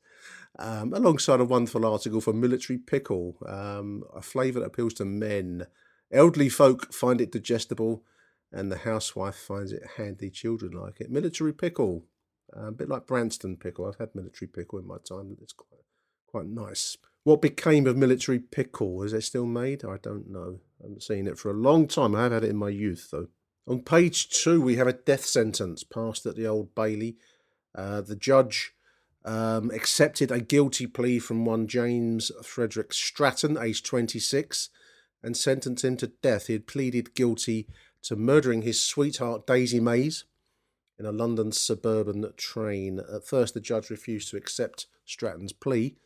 Um, 0.59 0.93
alongside 0.93 1.41
a 1.41 1.45
wonderful 1.45 1.87
article 1.87 2.21
for 2.21 2.33
Military 2.33 2.79
Pickle, 2.79 3.37
um, 3.47 4.05
a 4.15 4.23
flavour 4.23 4.61
that 4.61 4.67
appeals 4.67 4.95
to 4.95 5.05
men. 5.05 5.67
Elderly 6.13 6.49
folk 6.49 6.93
find 6.93 7.21
it 7.21 7.33
digestible, 7.33 8.05
and 8.53 8.71
the 8.71 8.79
housewife 8.79 9.37
finds 9.37 9.73
it 9.73 9.83
handy. 9.97 10.31
Children 10.31 10.73
like 10.73 11.01
it. 11.01 11.11
Military 11.11 11.53
Pickle, 11.53 12.05
a 12.53 12.71
bit 12.71 12.89
like 12.89 13.07
Branston 13.07 13.57
Pickle. 13.57 13.87
I've 13.87 13.99
had 13.99 14.15
Military 14.15 14.49
Pickle 14.49 14.79
in 14.79 14.87
my 14.87 14.99
time. 15.07 15.37
It's 15.41 15.55
quite 15.55 15.81
quite 16.27 16.47
nice. 16.47 16.97
What 17.25 17.41
became 17.41 17.87
of 17.87 17.97
Military 17.97 18.41
Pickle? 18.41 19.03
Is 19.03 19.13
it 19.13 19.23
still 19.23 19.47
made? 19.47 19.85
I 19.85 19.97
don't 20.03 20.29
know. 20.29 20.61
I 20.81 20.85
haven't 20.85 21.03
seen 21.05 21.27
it 21.29 21.39
for 21.39 21.51
a 21.51 21.55
long 21.55 21.87
time. 21.87 22.17
I 22.17 22.25
have 22.25 22.33
had 22.33 22.45
it 22.45 22.51
in 22.51 22.57
my 22.57 22.69
youth, 22.69 23.09
though. 23.13 23.29
On 23.69 23.81
page 23.81 24.29
two, 24.29 24.61
we 24.61 24.75
have 24.77 24.89
a 24.89 24.93
death 24.93 25.25
sentence 25.25 25.85
passed 25.85 26.27
at 26.27 26.35
the 26.35 26.49
Old 26.49 26.75
Bailey. 26.75 27.17
Uh, 27.75 28.01
the 28.01 28.17
judge 28.17 28.75
um, 29.25 29.71
accepted 29.71 30.33
a 30.33 30.41
guilty 30.41 30.87
plea 30.87 31.21
from 31.21 31.45
one 31.45 31.69
James 31.69 32.33
Frederick 32.43 32.93
Stratton, 32.93 33.57
aged 33.57 33.87
26, 33.87 34.71
and 35.23 35.37
sentenced 35.37 35.85
him 35.85 35.97
to 35.99 36.09
death. 36.09 36.49
He 36.49 36.55
had 36.55 36.67
pleaded 36.67 37.15
guilty 37.15 37.69
to 38.03 38.17
murdering 38.17 38.63
his 38.63 38.83
sweetheart 38.83 39.47
Daisy 39.47 39.79
Mays 39.79 40.25
in 40.99 41.07
a 41.07 41.13
London 41.13 41.53
suburban 41.53 42.33
train. 42.37 42.99
At 42.99 43.27
first, 43.27 43.55
the 43.55 43.61
judge 43.61 43.91
refused 43.91 44.31
to 44.31 44.37
accept 44.37 44.87
Stratton's 45.05 45.53
plea, 45.53 45.97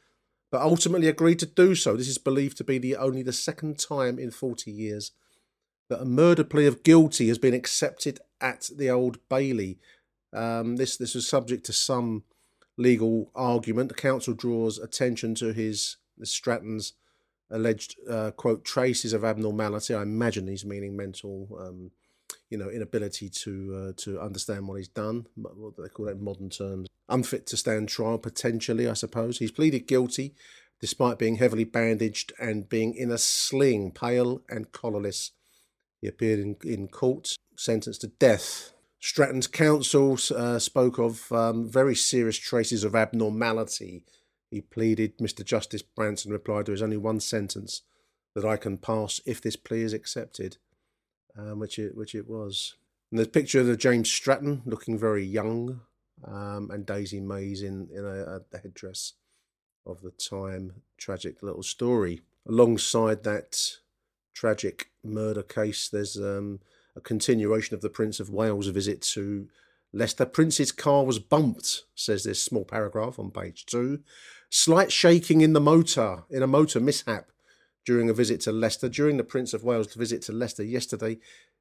but 0.56 0.62
ultimately 0.62 1.06
agreed 1.06 1.38
to 1.38 1.44
do 1.44 1.74
so. 1.74 1.98
This 1.98 2.08
is 2.08 2.16
believed 2.16 2.56
to 2.56 2.64
be 2.64 2.78
the 2.78 2.96
only 2.96 3.22
the 3.22 3.30
second 3.30 3.78
time 3.78 4.18
in 4.18 4.30
40 4.30 4.70
years 4.70 5.10
that 5.90 6.00
a 6.00 6.06
murder 6.06 6.44
plea 6.44 6.64
of 6.64 6.82
guilty 6.82 7.28
has 7.28 7.36
been 7.36 7.52
accepted 7.52 8.20
at 8.40 8.70
the 8.74 8.88
Old 8.88 9.18
Bailey. 9.28 9.78
Um, 10.32 10.76
this 10.76 10.96
this 10.96 11.14
was 11.14 11.28
subject 11.28 11.66
to 11.66 11.74
some 11.74 12.24
legal 12.78 13.30
argument. 13.34 13.90
The 13.90 13.96
counsel 13.96 14.32
draws 14.32 14.78
attention 14.78 15.34
to 15.34 15.52
his 15.52 15.98
Stratton's 16.22 16.94
alleged 17.50 17.96
uh, 18.08 18.30
quote 18.30 18.64
traces 18.64 19.12
of 19.12 19.26
abnormality. 19.26 19.92
I 19.92 20.00
imagine 20.00 20.46
he's 20.46 20.64
meaning 20.64 20.96
mental, 20.96 21.48
um, 21.60 21.90
you 22.50 22.58
know, 22.58 22.70
inability 22.70 23.28
to 23.28 23.88
uh, 23.88 23.92
to 23.96 24.20
understand 24.20 24.68
what 24.68 24.76
he's 24.76 24.88
done. 24.88 25.26
What 25.34 25.76
do 25.76 25.82
they 25.82 25.88
call 25.88 26.06
that 26.06 26.16
in 26.16 26.24
modern 26.24 26.50
terms? 26.50 26.88
Unfit 27.08 27.46
to 27.46 27.56
stand 27.56 27.88
trial, 27.88 28.18
potentially. 28.18 28.88
I 28.88 28.94
suppose 28.94 29.38
he's 29.38 29.50
pleaded 29.50 29.86
guilty, 29.86 30.34
despite 30.80 31.18
being 31.18 31.36
heavily 31.36 31.64
bandaged 31.64 32.32
and 32.38 32.68
being 32.68 32.94
in 32.94 33.10
a 33.10 33.18
sling, 33.18 33.92
pale 33.92 34.42
and 34.48 34.72
collarless. 34.72 35.30
He 36.00 36.08
appeared 36.08 36.38
in, 36.38 36.56
in 36.62 36.88
court, 36.88 37.36
sentenced 37.56 38.02
to 38.02 38.08
death. 38.08 38.72
Stratton's 39.00 39.46
counsel 39.46 40.18
uh, 40.34 40.58
spoke 40.58 40.98
of 40.98 41.30
um, 41.30 41.70
very 41.70 41.94
serious 41.94 42.36
traces 42.36 42.84
of 42.84 42.94
abnormality. 42.94 44.04
He 44.50 44.60
pleaded, 44.60 45.18
Mr. 45.18 45.44
Justice 45.44 45.82
Branson 45.82 46.32
replied, 46.32 46.66
There 46.66 46.74
is 46.74 46.82
only 46.82 46.96
one 46.96 47.20
sentence 47.20 47.82
that 48.34 48.44
I 48.44 48.56
can 48.56 48.78
pass 48.78 49.20
if 49.24 49.40
this 49.40 49.56
plea 49.56 49.82
is 49.82 49.92
accepted, 49.92 50.58
um, 51.38 51.58
which, 51.58 51.78
it, 51.78 51.96
which 51.96 52.14
it 52.14 52.28
was. 52.28 52.74
And 53.10 53.18
there's 53.18 53.28
a 53.28 53.30
picture 53.30 53.60
of 53.60 53.78
James 53.78 54.10
Stratton 54.10 54.62
looking 54.64 54.98
very 54.98 55.24
young, 55.24 55.80
um, 56.24 56.70
and 56.72 56.86
Daisy 56.86 57.20
Mays 57.20 57.62
in, 57.62 57.88
in 57.92 58.04
a, 58.04 58.40
a 58.52 58.58
headdress 58.58 59.12
of 59.84 60.02
the 60.02 60.10
time. 60.10 60.82
Tragic 60.96 61.42
little 61.42 61.62
story. 61.62 62.22
Alongside 62.48 63.22
that, 63.24 63.78
tragic 64.34 64.90
murder 65.04 65.42
case. 65.42 65.88
There's 65.88 66.16
um, 66.16 66.60
a 66.94 67.00
continuation 67.00 67.74
of 67.74 67.80
the 67.80 67.90
Prince 67.90 68.20
of 68.20 68.30
Wales' 68.30 68.68
visit 68.68 69.02
to 69.02 69.48
Leicester. 69.92 70.26
Prince's 70.26 70.72
car 70.72 71.04
was 71.04 71.18
bumped, 71.18 71.84
says 71.94 72.24
this 72.24 72.42
small 72.42 72.64
paragraph 72.64 73.18
on 73.18 73.30
page 73.30 73.66
two. 73.66 74.00
Slight 74.50 74.92
shaking 74.92 75.40
in 75.40 75.52
the 75.52 75.60
motor, 75.60 76.24
in 76.30 76.42
a 76.42 76.46
motor 76.46 76.80
mishap 76.80 77.30
during 77.86 78.10
a 78.10 78.14
visit 78.14 78.42
to 78.42 78.52
Leicester. 78.52 78.90
During 78.90 79.16
the 79.16 79.24
Prince 79.24 79.54
of 79.54 79.64
Wales' 79.64 79.94
visit 79.94 80.20
to 80.22 80.32
Leicester 80.32 80.62
yesterday, 80.62 81.18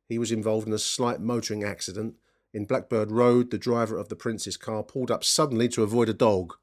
he 0.10 0.20
was 0.20 0.32
involved 0.32 0.68
in 0.68 0.74
a 0.74 0.80
slight 0.80 1.22
motoring 1.22 1.64
accident. 1.64 2.16
In 2.54 2.66
Blackbird 2.66 3.12
Road, 3.12 3.52
the 3.52 3.58
driver 3.58 3.98
of 3.98 4.10
the 4.10 4.16
Prince's 4.18 4.58
car 4.58 4.84
pulled 4.84 5.12
up 5.12 5.24
suddenly 5.24 5.70
to 5.70 5.84
avoid 5.84 6.10
a 6.10 6.14
dog. 6.14 6.56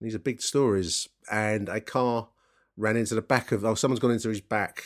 These 0.00 0.14
are 0.14 0.18
big 0.18 0.42
stories. 0.42 1.08
And 1.30 1.70
a 1.70 1.80
car 1.80 2.28
ran 2.76 2.96
into 2.96 3.14
the 3.14 3.22
back 3.22 3.52
of, 3.52 3.64
oh, 3.64 3.74
someone's 3.74 4.00
gone 4.00 4.10
into 4.10 4.28
his 4.28 4.40
back 4.42 4.84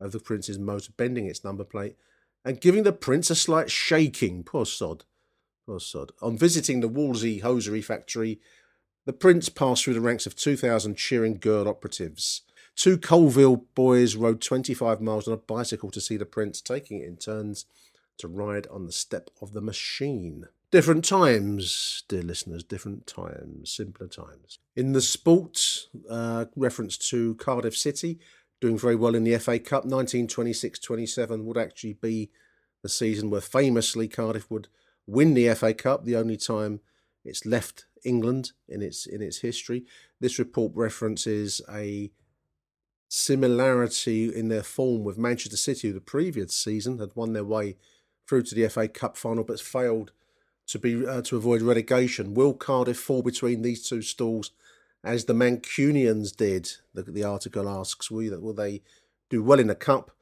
of 0.00 0.10
the 0.10 0.20
prince's 0.20 0.58
motor, 0.58 0.92
bending 0.96 1.26
its 1.26 1.44
number 1.44 1.64
plate 1.64 1.96
and 2.44 2.60
giving 2.60 2.82
the 2.82 2.92
prince 2.92 3.30
a 3.30 3.34
slight 3.34 3.70
shaking. 3.70 4.42
Poor 4.42 4.66
sod. 4.66 5.04
Poor 5.66 5.80
sod. 5.80 6.12
On 6.20 6.36
visiting 6.36 6.80
the 6.80 6.88
Wolsey 6.88 7.38
hosiery 7.38 7.82
factory, 7.82 8.40
the 9.04 9.12
prince 9.12 9.48
passed 9.48 9.84
through 9.84 9.94
the 9.94 10.00
ranks 10.00 10.26
of 10.26 10.36
2,000 10.36 10.96
cheering 10.96 11.38
girl 11.38 11.68
operatives. 11.68 12.42
Two 12.76 12.98
Coalville 12.98 13.64
boys 13.74 14.16
rode 14.16 14.40
25 14.40 15.00
miles 15.00 15.28
on 15.28 15.34
a 15.34 15.38
bicycle 15.38 15.90
to 15.90 16.00
see 16.00 16.16
the 16.16 16.26
prince, 16.26 16.60
taking 16.60 17.00
it 17.00 17.08
in 17.08 17.16
turns 17.16 17.66
to 18.18 18.28
ride 18.28 18.66
on 18.68 18.86
the 18.86 18.92
step 18.92 19.30
of 19.40 19.52
the 19.52 19.60
machine. 19.60 20.46
Different 20.70 21.04
times, 21.04 22.02
dear 22.08 22.22
listeners, 22.22 22.64
different 22.64 23.06
times, 23.06 23.70
simpler 23.72 24.08
times. 24.08 24.58
In 24.74 24.92
the 24.92 25.02
sport, 25.02 25.86
uh, 26.08 26.46
reference 26.56 26.96
to 27.10 27.34
Cardiff 27.34 27.76
City, 27.76 28.18
doing 28.60 28.78
very 28.78 28.96
well 28.96 29.14
in 29.14 29.24
the 29.24 29.36
FA 29.38 29.58
Cup. 29.58 29.84
1926-27 29.84 31.44
would 31.44 31.58
actually 31.58 31.92
be 31.94 32.30
the 32.82 32.88
season 32.88 33.28
where 33.28 33.40
famously 33.40 34.08
Cardiff 34.08 34.50
would 34.50 34.68
win 35.06 35.34
the 35.34 35.52
FA 35.54 35.74
Cup, 35.74 36.04
the 36.04 36.16
only 36.16 36.36
time 36.36 36.80
it's 37.24 37.44
left 37.44 37.86
England 38.04 38.52
in 38.68 38.82
its 38.82 39.06
in 39.06 39.20
its 39.20 39.40
history. 39.40 39.84
This 40.20 40.38
report 40.38 40.72
references 40.74 41.60
a 41.70 42.10
similarity 43.14 44.34
in 44.34 44.48
their 44.48 44.62
form 44.62 45.04
with 45.04 45.18
Manchester 45.18 45.58
City, 45.58 45.88
who 45.88 45.92
the 45.92 46.00
previous 46.00 46.54
season 46.54 46.98
had 46.98 47.10
won 47.14 47.34
their 47.34 47.44
way 47.44 47.76
through 48.26 48.42
to 48.42 48.54
the 48.54 48.66
FA 48.68 48.88
Cup 48.88 49.18
final, 49.18 49.44
but 49.44 49.60
failed 49.60 50.12
to 50.68 50.78
be 50.78 51.06
uh, 51.06 51.20
to 51.20 51.36
avoid 51.36 51.60
relegation. 51.60 52.32
Will 52.32 52.54
Cardiff 52.54 52.98
fall 52.98 53.20
between 53.20 53.60
these 53.60 53.86
two 53.86 54.00
stools 54.00 54.52
as 55.04 55.26
the 55.26 55.34
Mancunians 55.34 56.34
did. 56.34 56.72
The, 56.94 57.02
the 57.02 57.22
article 57.22 57.68
asks, 57.68 58.10
will, 58.10 58.40
will 58.40 58.54
they 58.54 58.80
do 59.28 59.42
well 59.42 59.60
in 59.60 59.66
the 59.66 59.74
Cup 59.74 60.12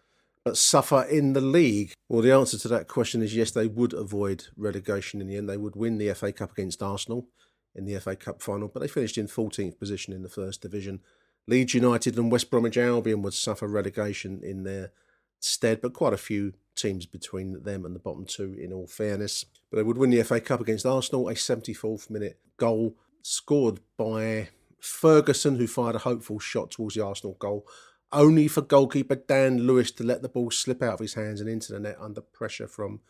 but 0.42 0.56
suffer 0.56 1.02
in 1.04 1.34
the 1.34 1.40
league? 1.40 1.92
Well, 2.08 2.22
the 2.22 2.32
answer 2.32 2.58
to 2.58 2.68
that 2.68 2.88
question 2.88 3.22
is 3.22 3.36
yes, 3.36 3.52
they 3.52 3.68
would 3.68 3.92
avoid 3.92 4.46
relegation 4.56 5.20
in 5.20 5.28
the 5.28 5.36
end. 5.36 5.48
They 5.48 5.56
would 5.56 5.76
win 5.76 5.98
the 5.98 6.12
FA 6.14 6.32
Cup 6.32 6.52
against 6.52 6.82
Arsenal 6.82 7.28
in 7.72 7.84
the 7.84 8.00
FA 8.00 8.16
Cup 8.16 8.42
final, 8.42 8.66
but 8.66 8.80
they 8.80 8.88
finished 8.88 9.16
in 9.16 9.28
14th 9.28 9.78
position 9.78 10.12
in 10.12 10.22
the 10.22 10.28
First 10.28 10.60
Division. 10.60 11.02
Leeds 11.50 11.74
United 11.74 12.16
and 12.16 12.30
West 12.30 12.48
Bromwich 12.48 12.78
Albion 12.78 13.22
would 13.22 13.34
suffer 13.34 13.66
relegation 13.66 14.40
in 14.44 14.62
their 14.62 14.92
stead, 15.40 15.80
but 15.80 15.92
quite 15.92 16.12
a 16.12 16.18
few 16.18 16.52
teams 16.76 17.06
between 17.06 17.64
them 17.64 17.84
and 17.84 17.92
the 17.92 17.98
bottom 17.98 18.24
two, 18.24 18.56
in 18.56 18.72
all 18.72 18.86
fairness. 18.86 19.44
But 19.68 19.78
they 19.78 19.82
would 19.82 19.98
win 19.98 20.10
the 20.10 20.22
FA 20.22 20.40
Cup 20.40 20.60
against 20.60 20.86
Arsenal, 20.86 21.28
a 21.28 21.34
74th 21.34 22.08
minute 22.08 22.38
goal 22.56 22.94
scored 23.22 23.80
by 23.96 24.50
Ferguson, 24.78 25.56
who 25.56 25.66
fired 25.66 25.96
a 25.96 26.00
hopeful 26.00 26.38
shot 26.38 26.70
towards 26.70 26.94
the 26.94 27.04
Arsenal 27.04 27.36
goal, 27.40 27.66
only 28.12 28.46
for 28.46 28.62
goalkeeper 28.62 29.16
Dan 29.16 29.66
Lewis 29.66 29.90
to 29.90 30.04
let 30.04 30.22
the 30.22 30.28
ball 30.28 30.52
slip 30.52 30.80
out 30.80 30.94
of 30.94 31.00
his 31.00 31.14
hands 31.14 31.40
and 31.40 31.50
into 31.50 31.72
the 31.72 31.80
net 31.80 31.96
under 32.00 32.20
pressure 32.20 32.68
from 32.68 33.00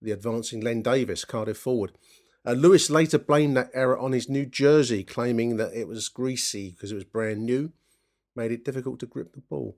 the 0.00 0.12
advancing 0.12 0.60
Len 0.60 0.82
Davies, 0.82 1.24
Cardiff 1.24 1.58
forward. 1.58 1.98
Uh, 2.46 2.52
Lewis 2.52 2.90
later 2.90 3.18
blamed 3.18 3.56
that 3.56 3.70
error 3.74 3.98
on 3.98 4.12
his 4.12 4.28
new 4.28 4.46
jersey, 4.46 5.02
claiming 5.02 5.56
that 5.56 5.74
it 5.74 5.88
was 5.88 6.08
greasy 6.08 6.70
because 6.70 6.92
it 6.92 6.94
was 6.94 7.02
brand 7.02 7.44
new, 7.44 7.72
made 8.38 8.52
it 8.52 8.64
difficult 8.64 9.00
to 9.00 9.06
grip 9.06 9.34
the 9.34 9.40
ball. 9.40 9.76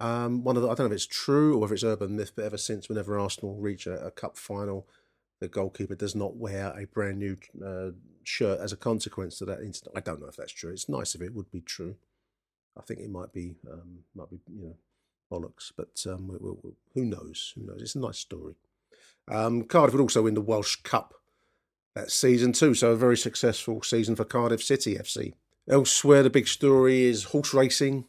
Um, 0.00 0.42
one 0.42 0.56
of 0.56 0.62
the, 0.62 0.68
I 0.68 0.74
don't 0.74 0.86
know 0.86 0.92
if 0.92 0.92
it's 0.92 1.06
true 1.06 1.58
or 1.58 1.66
if 1.66 1.72
it's 1.72 1.84
urban 1.84 2.16
myth, 2.16 2.32
but 2.34 2.44
ever 2.44 2.56
since, 2.56 2.88
whenever 2.88 3.18
Arsenal 3.18 3.56
reach 3.56 3.86
a, 3.86 4.06
a 4.06 4.10
cup 4.10 4.36
final, 4.36 4.88
the 5.40 5.48
goalkeeper 5.48 5.94
does 5.94 6.14
not 6.14 6.36
wear 6.36 6.72
a 6.76 6.86
brand 6.86 7.18
new 7.18 7.36
uh, 7.64 7.90
shirt 8.24 8.60
as 8.60 8.72
a 8.72 8.76
consequence 8.76 9.38
to 9.38 9.44
that 9.44 9.60
incident. 9.60 9.96
I 9.96 10.00
don't 10.00 10.20
know 10.20 10.28
if 10.28 10.36
that's 10.36 10.52
true. 10.52 10.72
It's 10.72 10.88
nice 10.88 11.14
if 11.14 11.20
it 11.20 11.34
would 11.34 11.50
be 11.50 11.60
true. 11.60 11.96
I 12.76 12.82
think 12.82 13.00
it 13.00 13.10
might 13.10 13.32
be 13.32 13.56
um, 13.70 14.00
might 14.14 14.30
be 14.30 14.40
you 14.54 14.66
know 14.66 14.76
bollocks, 15.30 15.72
but 15.76 16.00
um, 16.10 16.28
we, 16.28 16.36
we, 16.40 16.56
we, 16.62 16.70
who 16.94 17.04
knows? 17.04 17.52
Who 17.56 17.66
knows? 17.66 17.82
It's 17.82 17.96
a 17.96 18.00
nice 18.00 18.18
story. 18.18 18.54
Um, 19.30 19.64
Cardiff 19.64 19.94
would 19.94 20.02
also 20.02 20.22
win 20.22 20.34
the 20.34 20.40
Welsh 20.40 20.76
Cup 20.76 21.14
that 21.94 22.10
season 22.10 22.52
too, 22.52 22.74
so 22.74 22.92
a 22.92 22.96
very 22.96 23.16
successful 23.16 23.82
season 23.82 24.16
for 24.16 24.24
Cardiff 24.24 24.62
City 24.62 24.94
FC. 24.94 25.34
Elsewhere, 25.68 26.22
the 26.22 26.30
big 26.30 26.48
story 26.48 27.02
is 27.02 27.24
horse 27.24 27.52
racing. 27.52 28.06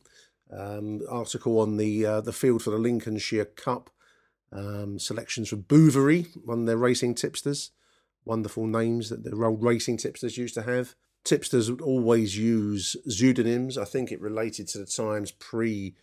Um, 0.52 1.02
article 1.10 1.60
on 1.60 1.78
the 1.78 2.06
uh, 2.06 2.22
the 2.22 2.34
field 2.34 2.64
for 2.64 2.72
the 2.72 2.78
Lincolnshire 2.78 3.46
Cup. 3.46 3.90
Um, 4.52 4.98
selections 4.98 5.50
from 5.50 5.64
Bouverie, 5.64 6.28
one 6.44 6.62
of 6.62 6.66
their 6.66 6.78
racing 6.78 7.16
tipsters. 7.16 7.72
Wonderful 8.26 8.66
names 8.66 9.10
that 9.10 9.24
the 9.24 9.36
old 9.36 9.62
racing 9.62 9.98
tipsters 9.98 10.38
used 10.38 10.56
to 10.56 10.64
have. 10.64 10.96
Tipsters 11.24 11.70
would 11.70 11.82
always 11.82 12.38
use 12.38 12.96
pseudonyms. 13.08 13.78
I 13.78 13.86
think 13.86 14.12
it 14.12 14.22
related 14.22 14.68
to 14.70 14.80
the 14.80 14.86
times 14.86 15.32
pre 15.32 15.96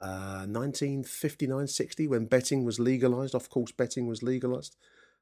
uh, 0.00 0.46
1959 0.46 1.66
60 1.66 2.06
when 2.08 2.26
betting 2.26 2.64
was 2.64 2.80
legalized, 2.80 3.34
Of 3.34 3.50
course 3.50 3.72
betting 3.72 4.06
was 4.06 4.22
legalized. 4.22 4.76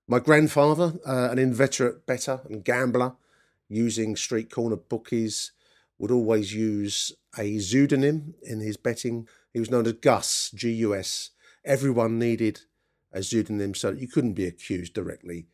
My 0.06 0.18
grandfather, 0.18 0.94
uh, 1.06 1.28
an 1.30 1.38
inveterate 1.38 2.06
bettor 2.06 2.40
and 2.48 2.64
gambler, 2.64 3.14
using 3.68 4.16
street 4.16 4.50
corner 4.50 4.76
bookies, 4.76 5.52
would 6.00 6.10
always 6.10 6.54
use 6.54 7.12
a 7.38 7.58
pseudonym 7.58 8.34
in 8.42 8.60
his 8.60 8.76
betting. 8.76 9.28
He 9.52 9.60
was 9.60 9.70
known 9.70 9.86
as 9.86 9.92
Gus, 9.92 10.50
G 10.54 10.70
U 10.72 10.94
S. 10.94 11.30
Everyone 11.64 12.18
needed 12.18 12.62
a 13.12 13.22
pseudonym 13.22 13.74
so 13.74 13.90
that 13.90 14.00
you 14.00 14.08
couldn't 14.08 14.32
be 14.32 14.46
accused 14.46 14.94
directly 14.94 15.46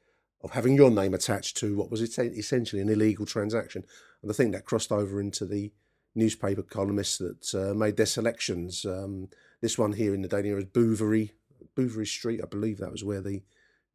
of 0.42 0.52
having 0.52 0.76
your 0.76 0.90
name 0.90 1.14
attached 1.14 1.56
to 1.56 1.76
what 1.76 1.90
was 1.90 2.00
essentially 2.00 2.80
an 2.80 2.88
illegal 2.88 3.26
transaction. 3.26 3.84
And 4.22 4.30
I 4.30 4.34
think 4.34 4.52
that 4.52 4.64
crossed 4.64 4.92
over 4.92 5.20
into 5.20 5.44
the 5.44 5.72
newspaper 6.14 6.62
columnists 6.62 7.18
that 7.18 7.54
uh, 7.54 7.74
made 7.74 7.96
their 7.96 8.06
selections. 8.06 8.84
Um, 8.84 9.28
this 9.60 9.76
one 9.76 9.94
here 9.94 10.14
in 10.14 10.22
the 10.22 10.28
Daily 10.28 10.50
Mirror 10.50 10.60
is 10.60 10.64
Bouverie, 10.66 11.32
Bouverie 11.74 12.06
Street. 12.06 12.40
I 12.42 12.46
believe 12.46 12.78
that 12.78 12.92
was 12.92 13.02
where 13.02 13.20
the 13.20 13.42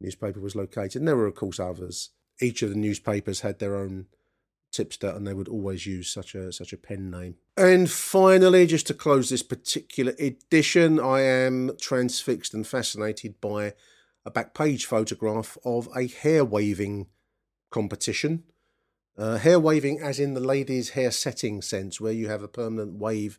newspaper 0.00 0.40
was 0.40 0.54
located. 0.54 0.96
And 0.96 1.08
there 1.08 1.16
were, 1.16 1.26
of 1.26 1.34
course, 1.34 1.58
others. 1.58 2.10
Each 2.40 2.62
of 2.62 2.70
the 2.70 2.76
newspapers 2.76 3.40
had 3.40 3.58
their 3.58 3.76
own 3.76 4.06
tipster, 4.72 5.08
and 5.08 5.26
they 5.26 5.34
would 5.34 5.48
always 5.48 5.86
use 5.86 6.10
such 6.10 6.34
a 6.34 6.52
such 6.52 6.72
a 6.72 6.76
pen 6.76 7.10
name. 7.10 7.36
And 7.56 7.90
finally, 7.90 8.66
just 8.66 8.86
to 8.88 8.94
close 8.94 9.28
this 9.28 9.42
particular 9.42 10.14
edition, 10.18 10.98
I 10.98 11.20
am 11.20 11.76
transfixed 11.80 12.54
and 12.54 12.66
fascinated 12.66 13.40
by 13.40 13.74
a 14.24 14.30
back 14.30 14.54
page 14.54 14.86
photograph 14.86 15.58
of 15.64 15.88
a 15.96 16.06
hair 16.06 16.44
waving 16.44 17.08
competition. 17.70 18.44
Uh, 19.16 19.36
hair 19.36 19.60
waving, 19.60 20.00
as 20.00 20.18
in 20.18 20.32
the 20.34 20.40
ladies' 20.40 20.90
hair 20.90 21.10
setting 21.10 21.60
sense, 21.60 22.00
where 22.00 22.12
you 22.12 22.28
have 22.28 22.42
a 22.42 22.48
permanent 22.48 22.94
wave 22.94 23.38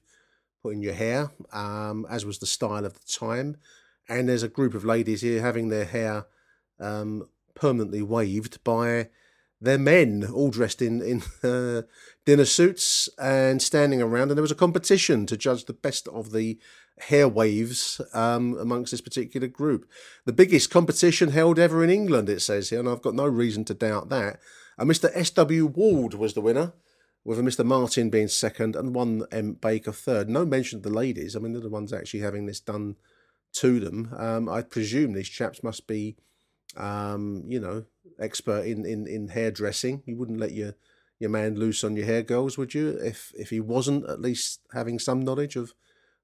put 0.62 0.74
in 0.74 0.82
your 0.84 0.94
hair, 0.94 1.32
um, 1.52 2.06
as 2.10 2.26
was 2.26 2.38
the 2.38 2.46
style 2.46 2.86
of 2.86 2.94
the 2.94 3.06
time. 3.08 3.58
And 4.08 4.30
there's 4.30 4.44
a 4.44 4.48
group 4.48 4.76
of 4.76 4.86
ladies 4.86 5.22
here 5.22 5.42
having 5.42 5.70
their 5.70 5.86
hair 5.86 6.28
um, 6.80 7.28
permanently 7.56 8.02
waved 8.02 8.64
by 8.64 9.10
their 9.64 9.78
men, 9.78 10.30
all 10.32 10.50
dressed 10.50 10.82
in 10.82 11.02
in 11.02 11.24
uh, 11.50 11.84
dinner 12.26 12.46
suits 12.46 13.10
and 13.18 13.62
standing 13.62 14.02
around. 14.02 14.30
And 14.30 14.38
there 14.38 14.44
was 14.44 14.52
a 14.52 14.56
competition 14.56 15.26
to 15.28 15.38
judge 15.38 15.66
the 15.66 15.74
best 15.74 16.08
of 16.10 16.32
the 16.32 16.60
hair 17.00 17.28
waves 17.28 18.00
um, 18.14 18.58
amongst 18.58 18.92
this 18.92 19.02
particular 19.02 19.48
group. 19.48 19.90
The 20.26 20.34
biggest 20.34 20.70
competition 20.70 21.32
held 21.32 21.58
ever 21.58 21.84
in 21.84 21.90
England, 21.90 22.30
it 22.30 22.42
says 22.42 22.70
here, 22.70 22.80
and 22.80 22.90
I've 22.90 23.02
got 23.02 23.16
no 23.16 23.26
reason 23.26 23.66
to 23.66 23.74
doubt 23.74 24.10
that. 24.10 24.40
And 24.78 24.90
Mr. 24.90 25.10
S.W. 25.14 25.66
Ward 25.68 26.14
was 26.14 26.34
the 26.34 26.42
winner, 26.42 26.74
with 27.24 27.40
Mr. 27.40 27.66
Martin 27.66 28.10
being 28.10 28.28
second 28.28 28.76
and 28.76 28.94
one 28.94 29.26
M. 29.32 29.54
Baker 29.54 29.92
third. 29.92 30.30
No 30.30 30.46
mention 30.46 30.78
of 30.78 30.84
the 30.84 30.90
ladies. 30.90 31.36
I 31.36 31.40
mean, 31.40 31.54
they're 31.54 31.62
the 31.62 31.70
ones 31.70 31.94
actually 31.94 32.20
having 32.20 32.46
this 32.46 32.60
done 32.60 32.96
to 33.54 33.80
them. 33.80 34.14
Um, 34.18 34.50
I 34.50 34.62
presume 34.62 35.14
these 35.14 35.30
chaps 35.30 35.64
must 35.64 35.88
be, 35.88 36.18
um, 36.78 37.44
you 37.48 37.60
know, 37.60 37.86
expert 38.20 38.66
in, 38.66 38.86
in, 38.86 39.08
in 39.08 39.30
hairdressing. 39.30 40.04
You 40.06 40.18
wouldn't 40.18 40.40
let 40.40 40.52
your 40.52 40.76
your 41.20 41.30
man 41.30 41.56
loose 41.56 41.84
on 41.84 41.96
your 41.96 42.06
hair 42.06 42.22
girls, 42.22 42.58
would 42.58 42.74
you? 42.74 42.90
If 42.90 43.32
if 43.38 43.50
he 43.50 43.60
wasn't 43.60 44.10
at 44.10 44.22
least 44.22 44.62
having 44.74 45.00
some 45.00 45.22
knowledge 45.22 45.56
of 45.56 45.74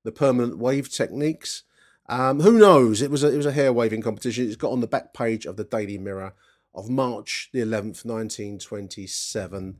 the 0.03 0.11
permanent 0.11 0.57
wave 0.57 0.89
techniques. 0.89 1.63
Um, 2.07 2.39
who 2.39 2.57
knows? 2.57 3.01
It 3.01 3.11
was 3.11 3.23
a, 3.23 3.31
it 3.31 3.37
was 3.37 3.45
a 3.45 3.51
hair 3.51 3.71
waving 3.71 4.01
competition. 4.01 4.45
It's 4.45 4.55
got 4.55 4.71
on 4.71 4.81
the 4.81 4.87
back 4.87 5.13
page 5.13 5.45
of 5.45 5.57
the 5.57 5.63
Daily 5.63 5.97
Mirror 5.97 6.33
of 6.73 6.89
March 6.89 7.49
the 7.53 7.59
11th, 7.59 8.05
1927. 8.05 9.77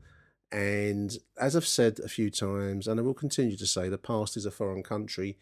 And 0.52 1.16
as 1.40 1.56
I've 1.56 1.66
said 1.66 1.98
a 2.00 2.08
few 2.08 2.30
times, 2.30 2.86
and 2.86 2.98
I 2.98 3.02
will 3.02 3.14
continue 3.14 3.56
to 3.56 3.66
say, 3.66 3.88
the 3.88 3.98
past 3.98 4.36
is 4.36 4.46
a 4.46 4.50
foreign 4.50 4.82
country, 4.82 5.38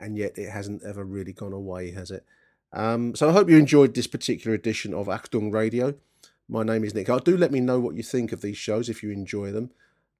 and 0.00 0.16
yet 0.16 0.36
it 0.36 0.50
hasn't 0.50 0.82
ever 0.84 1.04
really 1.04 1.32
gone 1.32 1.52
away, 1.52 1.92
has 1.92 2.10
it? 2.10 2.24
Um, 2.72 3.14
so 3.14 3.28
I 3.28 3.32
hope 3.32 3.48
you 3.48 3.56
enjoyed 3.56 3.94
this 3.94 4.06
particular 4.06 4.54
edition 4.54 4.92
of 4.92 5.06
Achtung 5.06 5.52
Radio. 5.52 5.94
My 6.48 6.62
name 6.62 6.84
is 6.84 6.94
Nick. 6.94 7.08
Hart. 7.08 7.24
Do 7.24 7.36
let 7.36 7.52
me 7.52 7.60
know 7.60 7.78
what 7.80 7.94
you 7.94 8.02
think 8.02 8.32
of 8.32 8.40
these 8.40 8.56
shows 8.56 8.88
if 8.88 9.02
you 9.02 9.10
enjoy 9.10 9.52
them. 9.52 9.70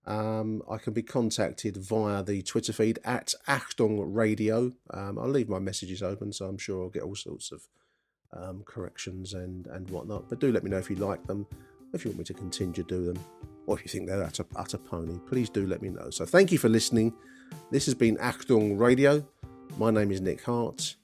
Um, 0.06 0.62
I 0.70 0.78
can 0.78 0.94
be 0.94 1.02
contacted 1.02 1.76
via 1.76 2.22
the 2.22 2.40
Twitter 2.42 2.72
feed 2.72 2.98
at 3.04 3.34
Achtung 3.46 4.02
Radio. 4.14 4.72
Um, 4.90 5.18
I'll 5.18 5.28
leave 5.28 5.50
my 5.50 5.58
messages 5.58 6.02
open, 6.02 6.32
so 6.32 6.46
I'm 6.46 6.56
sure 6.56 6.82
I'll 6.82 6.88
get 6.88 7.02
all 7.02 7.14
sorts 7.14 7.52
of 7.52 7.68
um, 8.32 8.62
corrections 8.64 9.34
and, 9.34 9.66
and 9.66 9.88
whatnot. 9.90 10.28
But 10.30 10.40
do 10.40 10.50
let 10.50 10.64
me 10.64 10.70
know 10.70 10.78
if 10.78 10.88
you 10.88 10.96
like 10.96 11.26
them, 11.26 11.46
if 11.92 12.04
you 12.04 12.10
want 12.10 12.20
me 12.20 12.24
to 12.24 12.34
continue 12.34 12.72
to 12.74 12.82
do 12.82 13.04
them, 13.04 13.22
or 13.66 13.78
if 13.78 13.84
you 13.84 13.90
think 13.90 14.08
they're 14.08 14.22
utter, 14.22 14.46
utter 14.56 14.78
pony. 14.78 15.18
Please 15.26 15.50
do 15.50 15.66
let 15.66 15.82
me 15.82 15.90
know. 15.90 16.08
So 16.08 16.24
thank 16.24 16.52
you 16.52 16.58
for 16.58 16.70
listening. 16.70 17.12
This 17.70 17.84
has 17.84 17.94
been 17.94 18.16
Achtung 18.16 18.78
Radio. 18.78 19.26
My 19.76 19.90
name 19.90 20.10
is 20.10 20.22
Nick 20.22 20.42
Hart, 20.42 20.96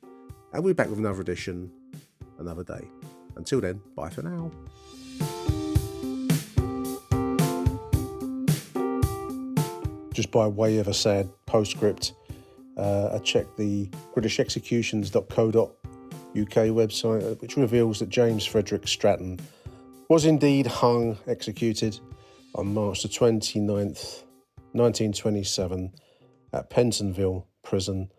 and 0.55 0.65
we're 0.65 0.75
back 0.75 0.89
with 0.89 0.99
another 0.99 1.21
edition 1.21 1.71
another 2.39 2.65
day. 2.65 2.89
Until 3.37 3.61
then, 3.61 3.81
bye 3.95 4.09
for 4.09 4.23
now. 4.23 4.51
just 10.15 10.31
by 10.31 10.47
way 10.47 10.79
of 10.79 10.89
a 10.89 10.95
sad 10.95 11.29
postscript, 11.45 12.15
uh, 12.79 13.11
I 13.13 13.19
checked 13.19 13.57
the 13.59 13.87
BritishExecutions.co.uk 14.15 15.75
website, 16.37 17.23
uh, 17.31 17.35
which 17.37 17.57
reveals 17.57 17.99
that 17.99 18.09
James 18.09 18.47
Frederick 18.47 18.89
Stratton 18.89 19.41
was 20.09 20.25
indeed 20.25 20.67
hung, 20.67 21.19
executed 21.27 21.99
on 22.55 22.73
March 22.73 23.03
the 23.03 23.09
29th, 23.09 24.23
1927, 24.73 25.93
at 26.53 26.71
Pentonville 26.71 27.45
Prison. 27.63 28.11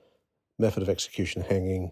Method 0.60 0.84
of 0.84 0.89
execution 0.89 1.41
hanging. 1.41 1.91